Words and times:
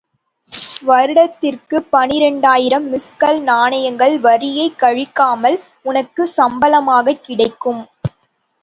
வருடத்திற்குப் 0.85 1.89
பனிரெண்டாயிரம் 1.91 2.87
மிஸ்கல் 2.87 3.39
நாணயங்கள் 3.43 4.19
வரியைக் 4.19 4.79
கழிக்காமல் 4.79 5.59
உனக்குச் 5.83 6.35
சம்பளமாகக் 6.37 7.23
கிடைக்கும். 7.23 7.83